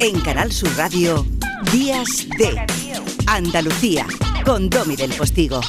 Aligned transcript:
En 0.00 0.20
Canal 0.20 0.52
Sur 0.52 0.68
Radio, 0.76 1.24
Días 1.72 2.28
de 2.38 2.66
Andalucía, 3.26 4.06
con 4.44 4.68
Domi 4.68 4.94
del 4.94 5.12
Postigo. 5.14 5.60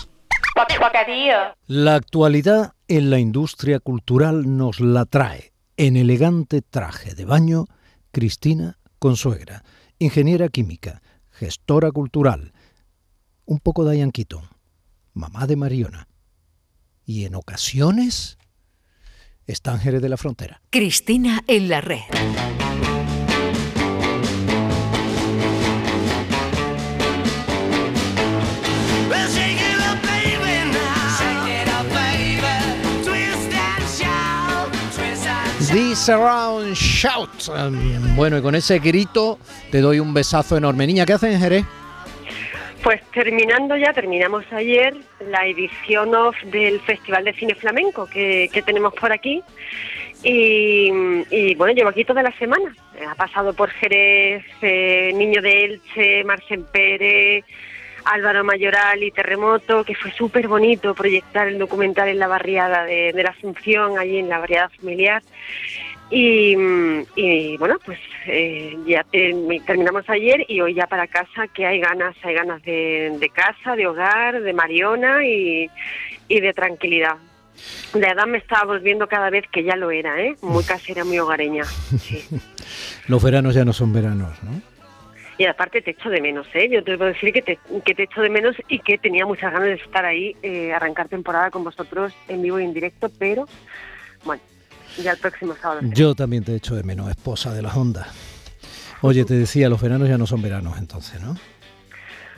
La 1.67 1.95
actualidad 1.95 2.73
en 2.87 3.09
la 3.09 3.19
industria 3.19 3.79
cultural 3.79 4.57
nos 4.57 4.79
la 4.79 5.05
trae 5.05 5.53
en 5.77 5.95
elegante 5.95 6.61
traje 6.61 7.15
de 7.15 7.25
baño 7.25 7.65
Cristina 8.11 8.77
Consuegra, 8.99 9.63
ingeniera 9.99 10.49
química, 10.49 11.01
gestora 11.31 11.91
cultural, 11.91 12.53
un 13.45 13.59
poco 13.59 13.85
de 13.85 13.95
Diane 13.95 14.11
mamá 15.13 15.47
de 15.47 15.55
Mariona. 15.55 16.07
Y 17.05 17.25
en 17.25 17.35
ocasiones, 17.35 18.37
Jerez 19.79 20.01
de 20.01 20.09
la 20.09 20.17
Frontera. 20.17 20.61
Cristina 20.69 21.43
en 21.47 21.69
la 21.69 21.81
red. 21.81 22.01
This 35.77 36.09
Around 36.09 36.73
Shout. 36.73 37.49
Um, 37.49 38.15
bueno, 38.15 38.39
y 38.39 38.41
con 38.41 38.55
ese 38.55 38.79
grito 38.79 39.37
te 39.69 39.79
doy 39.79 39.99
un 39.99 40.11
besazo 40.11 40.57
enorme. 40.57 40.87
Niña, 40.87 41.05
¿qué 41.05 41.13
hacen 41.13 41.33
en 41.33 41.39
Jerez? 41.39 41.65
Pues 42.81 42.99
terminando 43.11 43.77
ya, 43.77 43.93
terminamos 43.93 44.43
ayer 44.51 44.97
la 45.19 45.45
edición 45.45 46.15
off 46.15 46.35
del 46.45 46.79
Festival 46.79 47.25
de 47.25 47.33
Cine 47.33 47.53
Flamenco 47.53 48.07
que, 48.07 48.49
tenemos 48.65 48.91
por 48.95 49.11
aquí. 49.11 49.43
Y, 50.23 50.89
bueno, 51.57 51.75
llevo 51.75 51.89
aquí 51.89 52.03
toda 52.03 52.23
la 52.23 52.35
semana. 52.39 52.75
Ha 53.07 53.13
pasado 53.13 53.53
por 53.53 53.69
Jerez, 53.69 54.43
eh, 54.63 55.11
Niño 55.13 55.43
de 55.43 55.63
Elche, 55.63 56.23
Marcen 56.23 56.65
Pérez, 56.71 57.45
Álvaro 58.11 58.43
Mayoral 58.43 59.03
y 59.03 59.11
Terremoto, 59.11 59.83
que 59.83 59.95
fue 59.95 60.11
súper 60.11 60.47
bonito 60.47 60.95
proyectar 60.95 61.47
el 61.47 61.57
documental 61.57 62.07
en 62.07 62.19
la 62.19 62.27
barriada 62.27 62.85
de, 62.85 63.11
la 63.13 63.29
Asunción, 63.29 63.97
allí 63.97 64.17
en 64.17 64.29
la 64.29 64.39
barriada 64.39 64.69
familiar. 64.69 65.21
Y, 66.09 66.55
bueno, 67.57 67.75
pues 67.83 67.99
eh, 68.27 68.77
ya 68.87 69.05
terminamos 69.11 70.09
ayer 70.09 70.45
y 70.47 70.61
hoy 70.61 70.73
ya 70.73 70.87
para 70.87 71.07
casa, 71.07 71.47
que 71.53 71.65
hay 71.65 71.79
ganas, 71.81 72.15
hay 72.23 72.33
ganas 72.33 72.61
de, 72.63 73.31
casa, 73.33 73.75
de 73.75 73.87
hogar, 73.87 74.41
de 74.41 74.53
Mariona 74.53 75.25
y, 75.25 75.69
de 76.29 76.53
tranquilidad. 76.53 77.17
La 77.93 78.11
edad 78.11 78.27
me 78.27 78.37
estaba 78.37 78.65
volviendo 78.65 79.07
cada 79.07 79.29
vez 79.29 79.45
que 79.51 79.63
ya 79.63 79.75
lo 79.75 79.91
era, 79.91 80.21
¿eh? 80.21 80.35
Muy 80.41 80.63
casera, 80.63 81.03
muy 81.03 81.17
hogareña. 81.19 81.63
Los 83.07 83.23
veranos 83.23 83.55
ya 83.55 83.65
no 83.65 83.73
son 83.73 83.91
veranos, 83.91 84.31
¿no? 84.43 84.76
Y 85.37 85.45
aparte 85.45 85.81
te 85.81 85.91
echo 85.91 86.09
de 86.09 86.19
menos, 86.19 86.47
¿eh? 86.53 86.67
Yo 86.69 86.83
te 86.83 86.97
puedo 86.97 87.11
decir 87.11 87.31
que 87.31 87.41
te, 87.41 87.59
que 87.85 87.93
te 87.93 88.03
echo 88.03 88.21
de 88.21 88.29
menos 88.29 88.55
y 88.67 88.79
que 88.79 88.97
tenía 88.97 89.25
muchas 89.25 89.53
ganas 89.53 89.67
de 89.67 89.75
estar 89.75 90.03
ahí, 90.03 90.35
eh, 90.41 90.73
arrancar 90.73 91.07
temporada 91.09 91.51
con 91.51 91.63
vosotros 91.63 92.13
en 92.27 92.41
vivo 92.41 92.59
y 92.59 92.63
en 92.63 92.73
directo, 92.73 93.11
pero 93.19 93.47
bueno, 94.25 94.41
ya 94.97 95.11
el 95.11 95.17
próximo 95.17 95.55
sábado. 95.61 95.81
Yo 95.83 96.15
también 96.15 96.43
te 96.43 96.55
echo 96.55 96.75
de 96.75 96.83
menos, 96.83 97.09
esposa 97.09 97.53
de 97.53 97.61
las 97.61 97.75
ondas. 97.75 98.07
Oye, 99.01 99.25
te 99.25 99.35
decía, 99.35 99.69
los 99.69 99.79
veranos 99.79 100.09
ya 100.09 100.17
no 100.17 100.25
son 100.25 100.41
veranos 100.41 100.77
entonces, 100.79 101.21
¿no? 101.21 101.35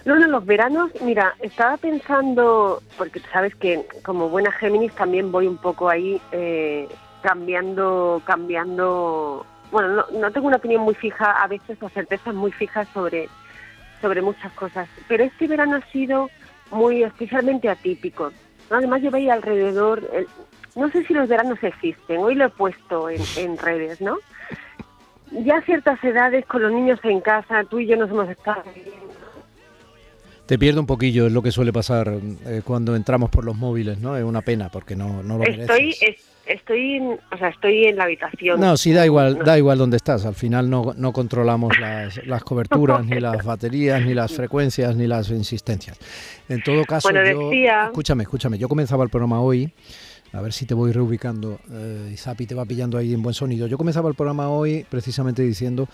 No, 0.06 0.16
no, 0.18 0.28
los 0.28 0.46
veranos, 0.46 0.92
mira, 1.02 1.36
estaba 1.42 1.78
pensando, 1.78 2.82
porque 2.98 3.22
sabes 3.32 3.56
que 3.56 3.86
como 4.04 4.30
buena 4.30 4.52
Géminis 4.52 4.94
también 4.94 5.32
voy 5.32 5.48
un 5.48 5.58
poco 5.58 5.90
ahí 5.90 6.20
eh, 6.32 6.88
cambiando, 7.22 8.22
cambiando 8.26 9.46
bueno, 9.72 10.06
no, 10.12 10.32
tengo 10.32 10.48
una 10.48 10.58
opinión 10.58 10.82
muy 10.82 10.96
fija, 10.96 11.32
a 11.32 11.48
veces 11.48 11.78
o 11.82 11.90
certezas 11.90 12.34
muy 12.34 12.52
fijas 12.52 12.88
sobre, 12.94 13.30
sobre 14.02 14.22
muchas 14.22 14.52
cosas, 14.54 14.88
pero 15.08 15.24
este 15.24 15.48
verano 15.48 15.78
ha 15.78 15.92
sido 15.92 16.30
muy 16.72 17.04
especialmente 17.04 17.70
atípico. 17.70 18.32
Además 18.70 19.02
yo 19.02 19.12
veía 19.12 19.34
alrededor, 19.34 20.10
no 20.76 20.90
sé 20.92 21.04
si 21.06 21.14
los 21.14 21.28
veranos 21.28 21.62
existen, 21.64 22.20
hoy 22.20 22.36
lo 22.36 22.46
he 22.46 22.50
puesto 22.50 23.10
en, 23.10 23.22
en 23.38 23.58
redes, 23.58 24.02
¿no? 24.02 24.18
Ya 25.32 25.58
a 25.58 25.62
ciertas 25.62 26.04
edades, 26.04 26.46
con 26.46 26.62
los 26.62 26.72
niños 26.72 27.00
en 27.04 27.22
casa, 27.22 27.64
tú 27.64 27.80
y 27.80 27.88
yo 27.88 27.96
nos 27.96 28.10
hemos 28.10 28.30
estado 28.30 28.64
te 30.50 30.58
pierdo 30.58 30.82
un 30.82 30.88
poquillo, 30.88 31.28
es 31.28 31.32
lo 31.32 31.44
que 31.44 31.52
suele 31.52 31.72
pasar 31.72 32.12
eh, 32.48 32.64
cuando 32.66 32.96
entramos 32.96 33.30
por 33.30 33.46
los 33.46 33.56
móviles, 33.56 34.00
¿no? 34.00 34.18
Es 34.18 34.24
una 34.24 34.42
pena 34.42 34.70
porque 34.70 34.96
no, 34.96 35.22
no 35.22 35.38
lo 35.38 35.44
estoy, 35.44 35.96
estoy, 36.50 37.00
o 37.00 37.38
sea, 37.38 37.50
estoy 37.50 37.86
en 37.86 37.96
la 37.98 38.04
habitación. 38.04 38.60
No, 38.60 38.76
sí, 38.76 38.92
da 38.92 39.06
igual, 39.06 39.40
da 39.44 39.58
igual 39.58 39.78
donde 39.78 39.98
estás. 39.98 40.26
Al 40.26 40.36
final 40.36 40.70
no, 40.70 40.94
no 40.98 41.14
controlamos 41.14 41.80
las, 41.80 42.26
las 42.26 42.44
coberturas, 42.44 43.06
ni 43.06 43.20
las 43.20 43.44
baterías, 43.46 44.04
ni 44.04 44.14
las 44.14 44.34
frecuencias, 44.34 44.96
ni 44.96 45.08
las 45.08 45.30
insistencias. 45.30 45.98
En 46.50 46.62
todo 46.64 46.84
caso, 46.86 47.10
yo, 47.12 47.52
escúchame, 47.86 48.24
escúchame, 48.24 48.58
yo 48.58 48.68
comenzaba 48.68 49.04
el 49.04 49.10
programa 49.10 49.42
hoy 49.42 49.72
a 50.32 50.42
ver 50.42 50.54
si 50.54 50.66
te 50.66 50.74
voy 50.74 50.92
reubicando, 50.92 51.60
eh, 51.72 52.14
Zapi 52.16 52.46
te 52.46 52.54
va 52.54 52.66
pillando 52.66 52.98
ahí 52.98 53.14
en 53.14 53.22
buen 53.22 53.34
sonido. 53.34 53.68
Yo 53.68 53.78
comenzaba 53.78 54.10
el 54.10 54.16
programa 54.16 54.50
hoy 54.50 54.86
precisamente 54.88 55.42
diciendo 55.42 55.88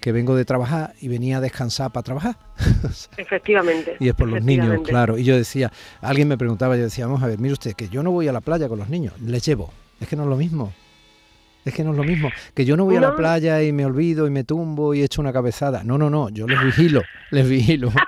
que 0.00 0.12
vengo 0.12 0.34
de 0.34 0.44
trabajar 0.44 0.94
y 1.00 1.08
venía 1.08 1.38
a 1.38 1.40
descansar 1.40 1.90
para 1.90 2.04
trabajar. 2.04 2.36
Efectivamente. 3.16 3.96
y 3.98 4.08
es 4.08 4.14
por 4.14 4.28
los 4.28 4.42
niños, 4.42 4.80
claro. 4.84 5.18
Y 5.18 5.24
yo 5.24 5.36
decía, 5.36 5.72
alguien 6.00 6.28
me 6.28 6.38
preguntaba, 6.38 6.76
yo 6.76 6.84
decía, 6.84 7.06
vamos 7.06 7.22
a 7.22 7.26
ver, 7.26 7.38
mire 7.38 7.52
usted, 7.52 7.74
que 7.74 7.88
yo 7.88 8.02
no 8.02 8.10
voy 8.12 8.28
a 8.28 8.32
la 8.32 8.40
playa 8.40 8.68
con 8.68 8.78
los 8.78 8.88
niños, 8.88 9.20
les 9.20 9.44
llevo. 9.44 9.72
Es 10.00 10.08
que 10.08 10.16
no 10.16 10.22
es 10.22 10.28
lo 10.28 10.36
mismo. 10.36 10.72
Es 11.64 11.74
que 11.74 11.84
no 11.84 11.90
es 11.90 11.96
lo 11.96 12.04
mismo. 12.04 12.30
Que 12.54 12.64
yo 12.64 12.76
no 12.76 12.86
voy 12.86 12.96
a 12.96 13.00
la 13.00 13.14
playa 13.14 13.62
y 13.62 13.72
me 13.72 13.84
olvido 13.84 14.26
y 14.26 14.30
me 14.30 14.44
tumbo 14.44 14.94
y 14.94 15.02
echo 15.02 15.20
una 15.20 15.32
cabezada. 15.32 15.84
No, 15.84 15.98
no, 15.98 16.08
no. 16.08 16.30
Yo 16.30 16.46
les 16.46 16.62
vigilo. 16.64 17.02
Les 17.30 17.48
vigilo. 17.48 17.90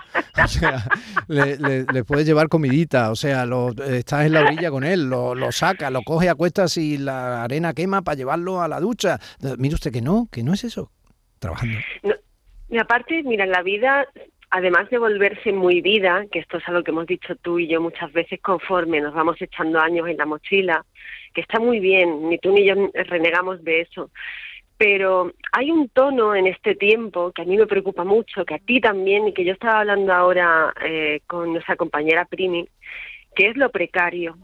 O 0.43 0.49
sea, 0.49 0.83
le, 1.29 2.05
puedes 2.05 2.27
llevar 2.27 2.49
comidita. 2.49 3.11
O 3.11 3.17
sea, 3.17 3.45
lo, 3.45 3.71
estás 3.85 4.25
en 4.25 4.33
la 4.33 4.41
orilla 4.41 4.71
con 4.71 4.83
él, 4.83 5.11
lo, 5.11 5.35
lo 5.35 5.53
sacas, 5.53 5.93
lo 5.93 6.01
coges 6.03 6.31
a 6.31 6.35
cuestas 6.35 6.79
y 6.79 6.97
la 6.97 7.45
arena 7.45 7.75
quema 7.75 8.01
para 8.01 8.17
llevarlo 8.17 8.63
a 8.63 8.67
la 8.67 8.81
ducha. 8.81 9.21
Mire 9.59 9.75
usted 9.75 9.93
que 9.93 10.01
no, 10.01 10.29
que 10.33 10.43
no 10.43 10.55
es 10.55 10.65
eso 10.65 10.91
trabajando. 11.39 11.79
y 12.71 12.79
aparte, 12.79 13.23
mira, 13.25 13.45
la 13.45 13.63
vida, 13.63 14.07
además 14.49 14.89
de 14.89 14.99
volverse 14.99 15.53
muy 15.53 15.83
vida, 15.83 16.25
que 16.33 16.39
esto 16.39 16.57
es 16.57 16.69
algo 16.69 16.83
que 16.83 16.93
hemos 16.93 17.07
dicho 17.07 17.37
tú 17.37 17.59
y 17.59 17.69
yo 17.69 17.83
muchas 17.83 18.11
veces 18.13 18.41
conforme 18.41 19.01
nos 19.01 19.13
vamos 19.13 19.37
echando 19.43 19.81
años 19.81 20.09
en 20.09 20.17
la 20.17 20.25
mochila, 20.25 20.87
que 21.33 21.41
está 21.41 21.59
muy 21.59 21.81
bien, 21.81 22.29
ni 22.29 22.39
tú 22.39 22.53
ni 22.53 22.67
yo 22.67 22.75
renegamos 22.95 23.63
de 23.65 23.83
eso. 23.83 24.11
Pero 24.77 25.33
hay 25.53 25.71
un 25.71 25.89
tono 25.89 26.35
en 26.35 26.47
este 26.47 26.75
tiempo 26.75 27.31
que 27.33 27.43
a 27.43 27.45
mí 27.45 27.57
me 27.57 27.67
preocupa 27.67 28.05
mucho, 28.05 28.45
que 28.45 28.55
a 28.55 28.59
ti 28.59 28.81
también, 28.81 29.29
y 29.29 29.33
que 29.33 29.45
yo 29.45 29.53
estaba 29.53 29.81
hablando 29.81 30.13
ahora 30.13 30.73
eh, 30.85 31.21
con 31.27 31.53
nuestra 31.53 31.77
compañera 31.77 32.25
Primi, 32.25 32.69
que 33.35 33.49
es 33.49 33.57
lo 33.57 33.71
precario 33.71 34.37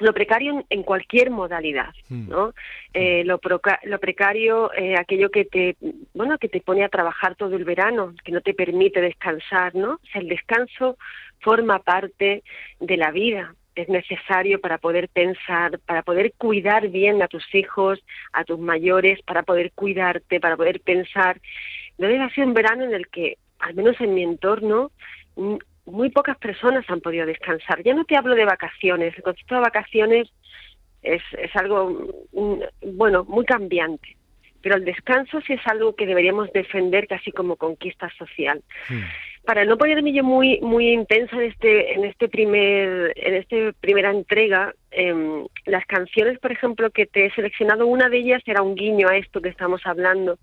lo 0.00 0.12
precario 0.14 0.64
en, 0.68 0.82
cualquier 0.82 1.30
modalidad, 1.30 1.92
hmm. 2.08 2.28
¿no? 2.28 2.52
Eh, 2.92 3.22
lo, 3.24 3.38
lo, 3.84 4.00
precario, 4.00 4.72
eh, 4.72 4.94
aquello 4.98 5.30
que 5.30 5.44
te, 5.44 5.76
bueno, 6.14 6.38
que 6.38 6.48
te 6.48 6.60
pone 6.60 6.84
a 6.84 6.88
trabajar 6.88 7.36
todo 7.36 7.54
el 7.56 7.64
verano, 7.64 8.14
que 8.24 8.32
no 8.32 8.40
te 8.40 8.54
permite 8.54 9.00
descansar, 9.00 9.74
¿no? 9.74 9.92
O 9.92 10.06
sea, 10.10 10.20
el 10.20 10.28
descanso 10.28 10.96
forma 11.40 11.78
parte 11.80 12.42
de 12.80 12.96
la 12.96 13.10
vida, 13.10 13.54
es 13.74 13.88
necesario 13.88 14.60
para 14.60 14.78
poder 14.78 15.08
pensar, 15.08 15.78
para 15.80 16.02
poder 16.02 16.32
cuidar 16.36 16.88
bien 16.88 17.22
a 17.22 17.28
tus 17.28 17.44
hijos, 17.54 18.00
a 18.32 18.44
tus 18.44 18.58
mayores, 18.58 19.20
para 19.22 19.42
poder 19.42 19.72
cuidarte, 19.72 20.40
para 20.40 20.56
poder 20.56 20.80
pensar. 20.80 21.40
No 21.98 22.08
debe 22.08 22.28
ser 22.30 22.46
un 22.46 22.54
verano 22.54 22.84
en 22.84 22.94
el 22.94 23.08
que, 23.08 23.38
al 23.58 23.74
menos 23.74 24.00
en 24.00 24.14
mi 24.14 24.22
entorno, 24.22 24.90
muy 25.86 26.10
pocas 26.10 26.36
personas 26.38 26.84
han 26.88 27.00
podido 27.00 27.26
descansar. 27.26 27.82
Ya 27.82 27.94
no 27.94 28.04
te 28.04 28.16
hablo 28.16 28.34
de 28.34 28.44
vacaciones, 28.44 29.16
el 29.16 29.22
concepto 29.22 29.54
de 29.54 29.60
vacaciones 29.60 30.28
es, 31.02 31.22
es 31.38 31.54
algo, 31.56 32.26
mm, 32.32 32.94
bueno, 32.96 33.24
muy 33.24 33.44
cambiante, 33.44 34.16
pero 34.62 34.76
el 34.76 34.84
descanso 34.84 35.40
sí 35.40 35.54
es 35.54 35.66
algo 35.66 35.94
que 35.94 36.06
deberíamos 36.06 36.52
defender 36.52 37.06
casi 37.06 37.32
como 37.32 37.56
conquista 37.56 38.10
social. 38.18 38.62
Hmm. 38.88 39.02
Para 39.44 39.64
no 39.64 39.78
ponerme 39.78 40.12
yo 40.12 40.22
muy 40.22 40.60
muy 40.60 40.92
intensa 40.92 41.36
en 41.36 41.50
este 41.50 41.94
en 41.94 42.04
este 42.04 42.28
primer 42.28 43.12
en 43.16 43.34
este 43.34 43.72
primera 43.72 44.10
entrega, 44.10 44.74
em, 44.90 45.46
las 45.66 45.84
canciones, 45.86 46.38
por 46.38 46.52
ejemplo, 46.52 46.90
que 46.90 47.06
te 47.06 47.26
he 47.26 47.34
seleccionado, 47.34 47.86
una 47.86 48.08
de 48.08 48.18
ellas 48.18 48.42
era 48.46 48.62
un 48.62 48.74
guiño 48.74 49.08
a 49.08 49.16
esto 49.16 49.40
que 49.40 49.48
estamos 49.48 49.80
hablando 49.84 50.38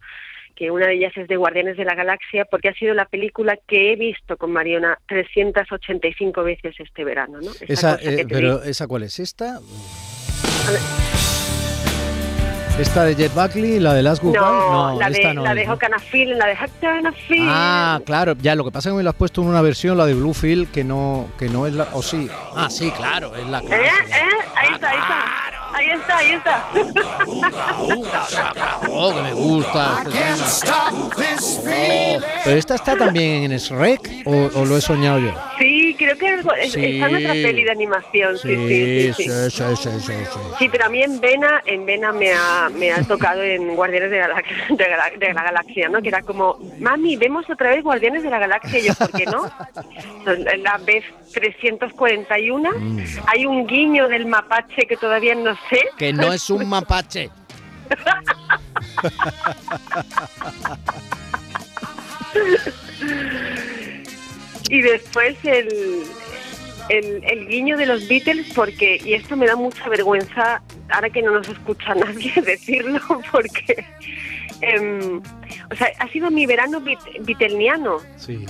que 0.57 0.71
una 0.71 0.87
de 0.87 0.95
ellas 0.95 1.13
es 1.15 1.27
de 1.27 1.35
Guardianes 1.37 1.77
de 1.77 1.85
la 1.85 1.93
Galaxia, 1.93 2.45
porque 2.45 2.69
ha 2.69 2.73
sido 2.73 2.95
la 2.95 3.05
película 3.05 3.57
que 3.67 3.93
he 3.93 3.95
visto 3.95 4.37
con 4.37 4.51
Mariona 4.51 4.97
385 5.07 6.43
veces 6.43 6.75
este 6.79 7.03
verano. 7.03 7.39
¿no? 7.39 7.51
Esa, 7.67 7.99
eh, 8.01 8.25
pero 8.27 8.63
¿esa 8.63 8.87
cuál 8.87 9.03
es? 9.03 9.19
¿Esta? 9.19 9.59
¿Esta 12.79 13.05
de 13.05 13.15
Jet 13.15 13.33
Buckley, 13.33 13.79
la 13.79 13.95
de 13.95 14.03
Last 14.03 14.21
Goodbye? 14.21 14.39
No, 14.39 14.91
no, 14.93 14.99
la 14.99 15.09
de, 15.09 15.33
no 15.33 15.43
la 15.43 15.55
de 15.55 15.67
Hokanafil, 15.67 16.37
la 16.37 16.45
de. 16.45 16.57
Ah, 17.47 17.99
claro, 18.05 18.35
ya 18.39 18.53
lo 18.53 18.63
que 18.63 18.71
pasa 18.71 18.89
es 18.89 18.93
que 18.93 18.97
me 18.97 19.03
lo 19.03 19.09
has 19.09 19.15
puesto 19.15 19.41
en 19.41 19.47
una 19.47 19.63
versión, 19.63 19.97
la 19.97 20.05
de 20.05 20.13
Bluefield, 20.13 20.69
que 20.69 20.83
no, 20.83 21.27
que 21.39 21.49
no 21.49 21.65
es 21.65 21.73
la. 21.73 21.87
O 21.93 22.03
sí. 22.03 22.29
Ah, 22.55 22.69
sí, 22.69 22.91
claro, 22.91 23.35
es 23.35 23.47
la. 23.47 23.59
¿Eh? 23.59 23.65
¿Eh? 23.71 23.89
Ahí 24.55 24.73
está, 24.73 24.89
ahí 24.91 24.97
está. 24.99 25.47
Ahí 25.77 25.89
está, 25.89 26.17
ahí 26.17 26.31
está. 26.31 26.67
Oh, 28.89 29.13
que 29.13 29.21
me 29.21 29.33
gusta. 29.33 30.03
Este 30.07 30.71
Oh, 30.71 32.19
pero 32.43 32.57
esta 32.57 32.75
está 32.75 32.95
también 32.95 33.51
en 33.51 33.57
Shrek 33.57 34.23
o, 34.25 34.65
lo 34.65 34.77
he 34.77 34.81
soñado 34.81 35.19
yo. 35.19 35.31
Sí, 35.59 35.76
creo 35.97 36.17
que 36.17 36.35
está 36.35 36.79
en 36.79 37.15
otra 37.15 37.33
peli 37.33 37.63
de 37.63 37.71
animación. 37.71 38.37
Sí, 38.37 38.55
sí, 38.55 39.13
sí. 39.13 39.23
Sí, 39.23 39.99
sí, 39.99 40.13
sí, 40.57 40.69
pero 40.69 40.85
a 40.85 40.89
mí 40.89 41.03
en 41.03 41.19
Vena, 41.19 41.61
en 41.65 41.85
Vena 41.85 42.11
me 42.11 42.31
ha, 42.31 42.69
me 42.69 42.91
ha 42.91 43.03
tocado 43.03 43.41
en 43.41 43.75
Guardianes 43.75 44.11
de, 44.11 44.17
de, 44.17 45.33
la 45.33 45.43
Galaxia, 45.43 45.89
¿no? 45.89 46.01
Que 46.01 46.09
era 46.09 46.21
como, 46.21 46.57
mami, 46.79 47.17
vemos 47.17 47.49
otra 47.49 47.71
vez 47.71 47.83
Guardianes 47.83 48.23
de 48.23 48.29
la 48.29 48.39
Galaxia. 48.39 48.79
Y 48.79 48.87
yo, 48.87 48.93
¿por 48.93 49.11
qué 49.11 49.25
no? 49.25 49.49
La 50.63 50.77
vez 50.77 51.03
341 51.33 52.71
mm. 52.71 52.99
hay 53.27 53.45
un 53.45 53.67
guiño 53.67 54.07
del 54.07 54.25
mapache 54.25 54.87
que 54.87 54.97
todavía 54.97 55.35
no 55.35 55.55
sé. 55.69 55.81
Que 55.97 56.13
no 56.13 56.31
es 56.31 56.49
un 56.49 56.67
mapache. 56.67 57.29
después 64.91 65.37
el, 65.43 66.03
el, 66.89 67.47
guiño 67.47 67.77
de 67.77 67.85
los 67.85 68.07
Beatles, 68.07 68.53
porque, 68.53 68.99
y 69.03 69.13
esto 69.13 69.35
me 69.35 69.47
da 69.47 69.55
mucha 69.55 69.87
vergüenza, 69.89 70.61
ahora 70.89 71.09
que 71.09 71.21
no 71.21 71.31
nos 71.31 71.47
escucha 71.47 71.95
nadie 71.95 72.33
decirlo, 72.41 72.99
porque 73.31 73.85
em, 74.61 75.21
o 75.71 75.75
sea, 75.75 75.91
ha 75.99 76.07
sido 76.09 76.31
mi 76.31 76.45
verano 76.45 76.81
beatleniano. 76.81 77.97
Sí. 78.17 78.45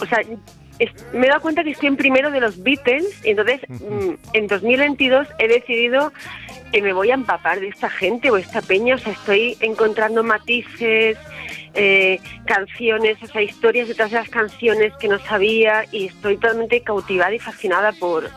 O 0.00 0.06
sea, 0.06 0.20
me 1.12 1.26
he 1.26 1.28
dado 1.28 1.40
cuenta 1.40 1.64
que 1.64 1.70
estoy 1.70 1.88
en 1.88 1.96
primero 1.96 2.30
de 2.30 2.40
los 2.40 2.62
Beatles 2.62 3.24
y 3.24 3.30
entonces 3.30 3.60
mm, 3.68 4.14
en 4.34 4.46
2022 4.46 5.26
he 5.38 5.48
decidido 5.48 6.12
que 6.72 6.82
me 6.82 6.92
voy 6.92 7.10
a 7.10 7.14
empapar 7.14 7.60
de 7.60 7.68
esta 7.68 7.88
gente 7.88 8.30
o 8.30 8.36
esta 8.36 8.60
peña, 8.62 8.96
o 8.96 8.98
sea, 8.98 9.12
estoy 9.12 9.56
encontrando 9.60 10.22
matices, 10.22 11.16
eh, 11.74 12.20
canciones, 12.46 13.16
o 13.22 13.26
sea, 13.26 13.42
historias 13.42 13.88
detrás 13.88 14.10
de 14.10 14.18
las 14.18 14.28
canciones 14.28 14.92
que 14.98 15.08
no 15.08 15.18
sabía 15.18 15.84
y 15.92 16.06
estoy 16.06 16.36
totalmente 16.36 16.80
cautivada 16.82 17.34
y 17.34 17.38
fascinada 17.38 17.92
por, 17.92 18.30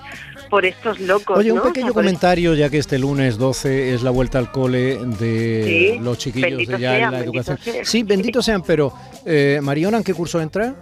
por 0.49 0.65
estos 0.65 0.99
locos. 0.99 1.37
Oye, 1.37 1.51
un 1.51 1.61
pequeño 1.61 1.93
comentario, 1.93 2.53
ya 2.53 2.69
que 2.69 2.77
este 2.77 2.99
lunes 2.99 3.37
12 3.37 3.93
es 3.93 4.03
la 4.03 4.11
vuelta 4.11 4.37
al 4.37 4.51
cole 4.51 4.97
de 4.97 5.99
los 6.01 6.17
chiquillos 6.17 6.67
de 6.67 6.79
ya 6.79 6.99
en 6.99 7.11
la 7.11 7.19
educación. 7.19 7.57
Sí, 7.83 8.03
benditos 8.03 8.45
sean, 8.45 8.61
pero 8.61 8.93
eh, 9.25 9.59
Mariona, 9.61 9.97
¿en 9.97 10.03
qué 10.03 10.13
curso 10.13 10.41
entra? 10.41 10.75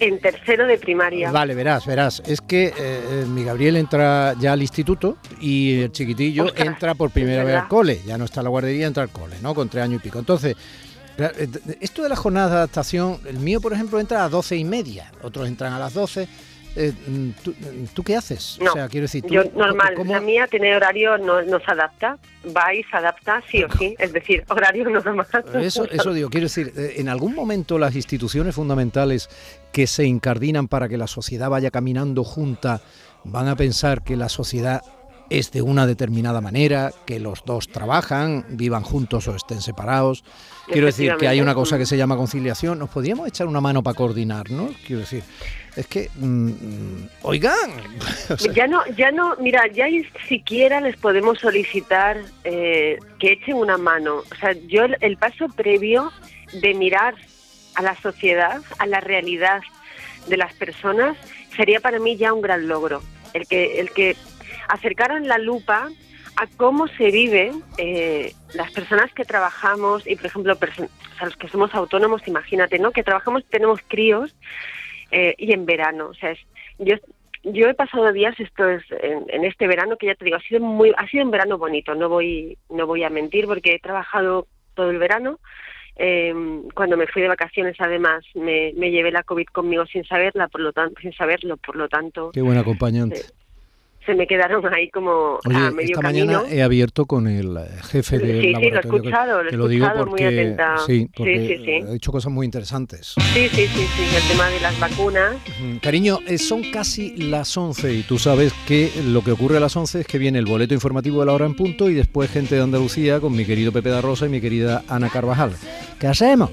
En 0.00 0.20
tercero 0.20 0.66
de 0.66 0.78
primaria. 0.78 1.32
Vale, 1.32 1.54
verás, 1.54 1.84
verás. 1.86 2.22
Es 2.24 2.40
que 2.40 2.66
eh, 2.66 2.72
eh, 2.78 3.24
mi 3.26 3.42
Gabriel 3.42 3.76
entra 3.76 4.34
ya 4.38 4.52
al 4.52 4.62
instituto 4.62 5.16
y 5.40 5.80
el 5.82 5.92
chiquitillo 5.92 6.54
entra 6.56 6.94
por 6.94 7.10
primera 7.10 7.42
vez 7.42 7.56
al 7.56 7.68
cole. 7.68 8.00
Ya 8.06 8.16
no 8.16 8.24
está 8.24 8.40
en 8.40 8.44
la 8.44 8.50
guardería, 8.50 8.86
entra 8.86 9.02
al 9.02 9.08
cole, 9.08 9.36
¿no? 9.42 9.54
Con 9.54 9.68
tres 9.68 9.84
años 9.84 10.00
y 10.00 10.04
pico. 10.04 10.20
Entonces, 10.20 10.56
esto 11.80 12.02
de 12.02 12.08
la 12.08 12.16
jornada 12.16 12.48
de 12.48 12.54
adaptación, 12.56 13.18
el 13.26 13.38
mío, 13.38 13.60
por 13.60 13.72
ejemplo, 13.72 13.98
entra 13.98 14.18
a 14.18 14.22
las 14.22 14.30
doce 14.30 14.56
y 14.56 14.64
media. 14.64 15.12
Otros 15.22 15.48
entran 15.48 15.72
a 15.72 15.78
las 15.78 15.94
doce 15.94 16.28
eh, 16.76 16.92
mm, 16.92 17.30
¿tú, 17.92 18.04
qué 18.04 18.14
haces? 18.14 18.56
No, 18.60 18.70
o 18.70 18.74
sea, 18.74 18.88
quiero 18.88 19.04
decir, 19.04 19.24
yo 19.26 19.42
normal, 19.56 19.94
la 20.04 20.20
mía 20.20 20.46
tiene 20.46 20.76
horario, 20.76 21.18
no, 21.18 21.42
no 21.42 21.58
se 21.58 21.72
adapta, 21.72 22.18
va 22.56 22.72
y 22.72 22.84
se 22.84 22.96
adapta 22.96 23.42
sí 23.50 23.64
o 23.64 23.72
sí, 23.72 23.96
es 23.98 24.12
decir, 24.12 24.44
horario 24.48 24.88
normal. 24.88 25.26
Eso, 25.60 25.90
eso 25.90 26.12
digo, 26.12 26.30
quiero 26.30 26.44
decir, 26.44 26.72
eh, 26.76 26.94
en 26.98 27.08
algún 27.08 27.34
momento 27.34 27.78
las 27.78 27.96
instituciones 27.96 28.54
fundamentales 28.54 29.28
que 29.72 29.88
se 29.88 30.04
incardinan 30.04 30.68
para 30.68 30.88
que 30.88 30.96
la 30.96 31.08
sociedad 31.08 31.50
vaya 31.50 31.72
caminando 31.72 32.22
junta 32.22 32.80
van 33.24 33.48
a 33.48 33.56
pensar 33.56 34.04
que 34.04 34.16
la 34.16 34.28
sociedad 34.28 34.82
es 35.30 35.50
de 35.52 35.62
una 35.62 35.86
determinada 35.86 36.40
manera, 36.40 36.92
que 37.06 37.20
los 37.20 37.44
dos 37.44 37.68
trabajan, 37.68 38.44
vivan 38.48 38.82
juntos 38.82 39.28
o 39.28 39.36
estén 39.36 39.60
separados. 39.60 40.24
Quiero 40.66 40.86
decir 40.86 41.14
que 41.18 41.28
hay 41.28 41.40
una 41.40 41.54
cosa 41.54 41.78
que 41.78 41.86
se 41.86 41.96
llama 41.96 42.16
conciliación. 42.16 42.78
¿Nos 42.78 42.90
podríamos 42.90 43.28
echar 43.28 43.46
una 43.46 43.60
mano 43.60 43.82
para 43.82 43.94
coordinar, 43.94 44.50
no? 44.50 44.70
Quiero 44.86 45.00
decir, 45.00 45.22
es 45.76 45.86
que, 45.86 46.10
mm, 46.16 46.48
mm, 46.48 47.08
oigan. 47.22 47.70
Ya 48.54 48.66
no, 48.66 48.84
ya 48.96 49.10
no, 49.10 49.36
mira, 49.36 49.66
ya 49.68 49.86
siquiera 50.28 50.80
les 50.80 50.96
podemos 50.96 51.38
solicitar 51.38 52.18
eh, 52.44 52.98
que 53.18 53.32
echen 53.32 53.56
una 53.56 53.78
mano. 53.78 54.16
O 54.16 54.34
sea, 54.40 54.52
yo 54.66 54.84
el, 55.00 55.16
paso 55.16 55.48
previo 55.48 56.10
de 56.52 56.74
mirar 56.74 57.14
a 57.74 57.82
la 57.82 57.94
sociedad, 58.00 58.60
a 58.78 58.86
la 58.86 59.00
realidad 59.00 59.60
de 60.28 60.36
las 60.36 60.52
personas, 60.54 61.16
sería 61.56 61.80
para 61.80 61.98
mí 61.98 62.16
ya 62.16 62.32
un 62.32 62.42
gran 62.42 62.66
logro. 62.66 63.02
El 63.34 63.46
que, 63.46 63.78
el 63.78 63.90
que 63.92 64.16
acercaran 64.68 65.26
la 65.28 65.38
lupa 65.38 65.88
a 66.36 66.46
cómo 66.56 66.86
se 66.86 67.10
vive 67.10 67.52
eh, 67.78 68.32
las 68.54 68.70
personas 68.72 69.12
que 69.12 69.24
trabajamos 69.24 70.06
y 70.06 70.14
por 70.14 70.26
ejemplo 70.26 70.52
o 70.52 71.24
los 71.24 71.36
que 71.36 71.48
somos 71.48 71.74
autónomos 71.74 72.26
imagínate 72.28 72.78
no 72.78 72.92
que 72.92 73.02
trabajamos 73.02 73.44
tenemos 73.46 73.80
críos 73.88 74.34
eh, 75.10 75.34
y 75.38 75.52
en 75.52 75.64
verano. 75.66 76.08
O 76.08 76.14
sea, 76.14 76.34
yo, 76.78 76.96
yo 77.42 77.68
he 77.68 77.74
pasado 77.74 78.12
días 78.12 78.38
esto 78.38 78.68
es, 78.68 78.82
en, 78.90 79.44
este 79.44 79.66
verano 79.66 79.96
que 79.96 80.06
ya 80.06 80.14
te 80.14 80.24
digo, 80.24 80.36
ha 80.36 80.40
sido 80.40 80.60
muy, 80.60 80.92
ha 80.96 81.06
sido 81.08 81.24
un 81.24 81.30
verano 81.30 81.56
bonito, 81.56 81.94
no 81.94 82.08
voy, 82.08 82.58
no 82.68 82.86
voy 82.86 83.04
a 83.04 83.10
mentir 83.10 83.46
porque 83.46 83.74
he 83.74 83.78
trabajado 83.78 84.46
todo 84.74 84.90
el 84.90 84.98
verano. 84.98 85.38
Eh, 86.00 86.32
cuando 86.74 86.96
me 86.96 87.08
fui 87.08 87.22
de 87.22 87.28
vacaciones, 87.28 87.74
además, 87.80 88.24
me, 88.34 88.72
me, 88.76 88.90
llevé 88.92 89.10
la 89.10 89.24
COVID 89.24 89.46
conmigo 89.46 89.84
sin 89.86 90.04
saberla, 90.04 90.46
por 90.46 90.60
lo 90.60 90.72
tanto, 90.72 91.00
sin 91.00 91.12
saberlo, 91.12 91.56
por 91.56 91.74
lo 91.74 91.88
tanto. 91.88 92.30
Qué 92.32 92.40
buen 92.40 92.58
acompañante. 92.58 93.22
Eh, 94.08 94.12
se 94.12 94.14
me 94.14 94.26
quedaron 94.26 94.64
ahí 94.72 94.90
como 94.90 95.38
a 95.44 95.70
medio 95.70 95.90
esta 95.90 96.02
mañana 96.02 96.42
he 96.50 96.62
abierto 96.62 97.06
con 97.06 97.26
el 97.26 97.58
jefe 97.90 98.18
del 98.18 98.40
sí. 98.40 98.54
Sí, 98.54 98.70
lo 98.70 98.76
he 98.76 98.80
escuchado, 98.80 99.42
lo 99.42 99.66
he 99.66 99.68
digo 99.68 99.86
porque, 99.96 100.10
muy 100.10 100.24
atenta. 100.24 100.78
Sí, 100.86 101.08
porque 101.14 101.84
ha 101.86 101.92
dicho 101.92 102.10
cosas 102.10 102.32
muy 102.32 102.46
interesantes. 102.46 103.14
Sí, 103.34 103.48
sí, 103.48 103.66
sí, 103.66 103.86
sí, 103.96 104.16
el 104.16 104.22
tema 104.30 104.48
de 104.48 104.60
las 104.60 104.78
vacunas. 104.80 105.36
Cariño, 105.82 106.20
eh, 106.26 106.38
son 106.38 106.70
casi 106.70 107.16
las 107.16 107.56
11 107.56 107.92
y 107.94 108.02
tú 108.02 108.18
sabes 108.18 108.52
que 108.66 108.90
lo 109.06 109.22
que 109.22 109.32
ocurre 109.32 109.58
a 109.58 109.60
las 109.60 109.76
11 109.76 110.00
es 110.00 110.06
que 110.06 110.18
viene 110.18 110.38
el 110.38 110.46
boleto 110.46 110.74
informativo 110.74 111.20
de 111.20 111.26
la 111.26 111.32
hora 111.32 111.46
en 111.46 111.54
punto 111.54 111.90
y 111.90 111.94
después 111.94 112.30
gente 112.30 112.54
de 112.54 112.62
Andalucía 112.62 113.20
con 113.20 113.36
mi 113.36 113.44
querido 113.44 113.72
Pepe 113.72 113.90
da 113.90 114.00
Rosa 114.00 114.26
y 114.26 114.30
mi 114.30 114.40
querida 114.40 114.82
Ana 114.88 115.10
Carvajal. 115.10 115.52
¿Qué 116.00 116.06
hacemos? 116.06 116.50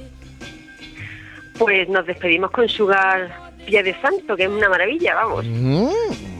Pues 1.57 1.87
nos 1.87 2.05
despedimos 2.05 2.51
con 2.51 2.67
Sugar 2.67 3.53
Pie 3.65 3.81
de 3.81 3.95
Santo, 4.01 4.35
que 4.35 4.43
es 4.43 4.49
una 4.49 4.67
maravilla, 4.67 5.15
vamos. 5.15 5.45
Mm. 5.45 6.34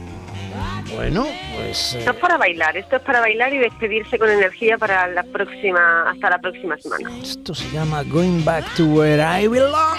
Bueno, 0.96 1.26
pues. 1.54 1.94
Esto 1.94 2.10
es 2.10 2.16
para 2.16 2.38
bailar, 2.38 2.74
esto 2.74 2.96
es 2.96 3.02
para 3.02 3.20
bailar 3.20 3.52
y 3.52 3.58
despedirse 3.58 4.18
con 4.18 4.30
energía 4.30 4.78
para 4.78 5.06
la 5.08 5.22
próxima, 5.24 6.10
hasta 6.10 6.30
la 6.30 6.38
próxima 6.38 6.78
semana. 6.78 7.10
Esto 7.22 7.54
se 7.54 7.70
llama 7.70 8.02
Going 8.04 8.42
Back 8.42 8.64
to 8.76 8.86
Where 8.86 9.22
I 9.22 9.46
Belong. 9.46 9.98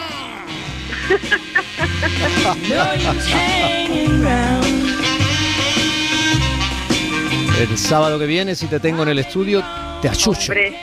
el 7.60 7.78
sábado 7.78 8.18
que 8.18 8.26
viene, 8.26 8.56
si 8.56 8.66
te 8.66 8.80
tengo 8.80 9.04
en 9.04 9.10
el 9.10 9.20
estudio, 9.20 9.64
te 10.02 10.10
achucho. 10.10 10.52
Hombre, 10.52 10.76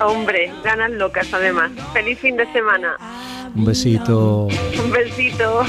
hombre, 0.00 0.52
ganas 0.64 0.90
locas 0.92 1.26
además. 1.34 1.70
Feliz 1.92 2.18
fin 2.18 2.38
de 2.38 2.50
semana. 2.52 2.96
Un 3.54 3.66
besito. 3.66 4.48
Un 4.82 4.90
besito. 4.90 5.66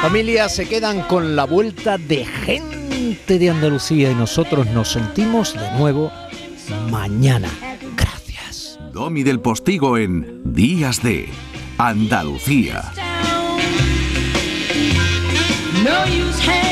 Familia, 0.00 0.48
se 0.48 0.68
quedan 0.68 1.02
con 1.02 1.36
la 1.36 1.44
vuelta 1.44 1.96
de 1.98 2.24
gente 2.24 3.38
de 3.38 3.50
Andalucía 3.50 4.10
y 4.10 4.14
nosotros 4.14 4.66
nos 4.68 4.92
sentimos 4.92 5.54
de 5.54 5.70
nuevo 5.78 6.10
mañana. 6.90 7.48
Gracias. 7.96 8.78
Domi 8.92 9.22
del 9.22 9.40
Postigo 9.40 9.96
en 9.96 10.40
Días 10.44 11.02
de 11.02 11.28
Andalucía. 11.78 12.92
No 15.84 16.71